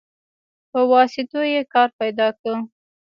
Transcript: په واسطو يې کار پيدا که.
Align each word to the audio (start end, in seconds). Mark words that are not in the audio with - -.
په 0.71 0.79
واسطو 0.91 1.41
يې 1.53 1.61
کار 1.73 1.89
پيدا 1.99 2.27
که. 2.41 2.53